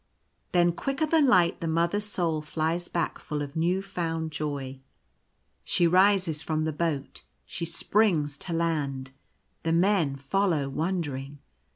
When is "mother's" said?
1.67-2.05